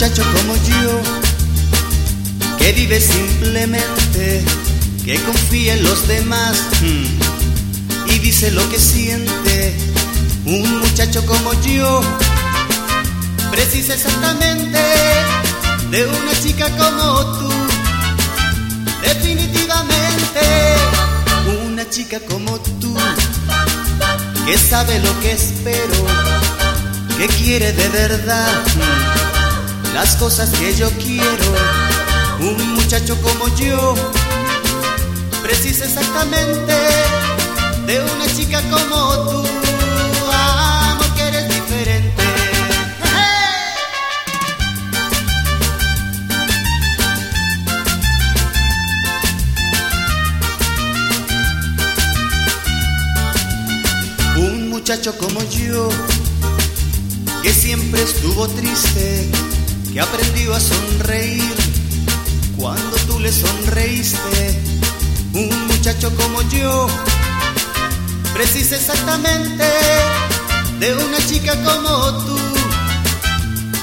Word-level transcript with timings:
Un 0.00 0.06
muchacho 0.06 0.24
como 0.32 0.56
yo, 0.56 1.02
que 2.56 2.72
vive 2.72 2.98
simplemente, 2.98 4.42
que 5.04 5.20
confía 5.20 5.74
en 5.74 5.84
los 5.84 6.08
demás 6.08 6.56
mm, 6.80 8.10
y 8.10 8.18
dice 8.20 8.50
lo 8.50 8.66
que 8.70 8.78
siente. 8.78 9.76
Un 10.46 10.78
muchacho 10.78 11.22
como 11.26 11.52
yo, 11.64 12.00
precisa 13.50 13.92
exactamente 13.92 14.78
de 15.90 16.06
una 16.06 16.40
chica 16.42 16.70
como 16.78 17.38
tú. 17.38 17.52
Definitivamente, 19.02 20.40
una 21.66 21.86
chica 21.90 22.20
como 22.20 22.58
tú, 22.58 22.96
que 24.46 24.56
sabe 24.56 24.98
lo 25.00 25.20
que 25.20 25.32
espero, 25.32 26.06
que 27.18 27.26
quiere 27.26 27.74
de 27.74 27.88
verdad 27.90 28.62
las 29.94 30.16
cosas 30.16 30.50
que 30.50 30.74
yo 30.74 30.90
quiero. 30.92 31.54
Un 32.40 32.74
muchacho 32.74 33.16
como 33.22 33.48
yo, 33.56 33.94
precisa 35.42 35.84
exactamente 35.84 36.74
de 37.86 38.00
una 38.00 38.26
chica 38.34 38.62
como 38.70 39.30
tú. 39.30 39.44
Amor, 40.32 41.14
que 41.14 41.22
eres 41.22 41.48
diferente. 41.48 42.22
Un 54.36 54.70
muchacho 54.70 55.16
como 55.18 55.42
yo, 55.50 55.88
que 57.42 57.52
siempre 57.52 58.02
estuvo 58.02 58.48
triste, 58.48 59.28
aprendió 60.00 60.54
a 60.54 60.60
sonreír 60.60 61.54
cuando 62.56 62.96
tú 63.06 63.18
le 63.20 63.32
sonreíste. 63.32 64.60
Un 65.32 65.66
muchacho 65.68 66.14
como 66.16 66.42
yo, 66.50 66.86
precisa 68.34 68.76
exactamente 68.76 69.64
de 70.78 70.94
una 70.94 71.18
chica 71.26 71.54
como 71.62 72.24
tú. 72.24 72.38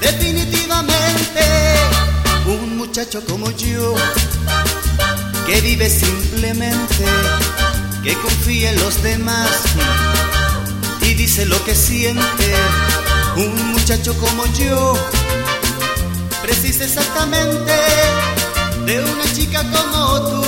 Definitivamente, 0.00 1.42
un 2.46 2.76
muchacho 2.76 3.24
como 3.24 3.50
yo, 3.52 3.94
que 5.46 5.60
vive 5.60 5.88
simplemente, 5.88 7.04
que 8.02 8.14
confía 8.14 8.70
en 8.70 8.80
los 8.80 9.02
demás 9.02 9.48
y 11.00 11.14
dice 11.14 11.46
lo 11.46 11.62
que 11.64 11.74
siente. 11.74 12.54
Un 13.36 13.72
muchacho 13.72 14.14
como 14.18 14.44
yo, 14.54 14.94
precisa 16.42 16.84
exactamente 16.84 17.72
de 18.84 18.98
una 19.04 19.32
chica 19.32 19.62
como 19.70 20.20
tú. 20.22 20.41